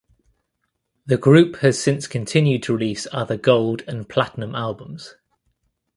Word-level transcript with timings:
The 1.05 1.17
group 1.17 1.57
has 1.57 1.79
since 1.79 2.07
continued 2.07 2.63
to 2.63 2.73
release 2.73 3.05
other 3.11 3.37
Gold 3.37 3.83
and 3.87 4.09
Platinum 4.09 4.55
albums. 4.55 5.13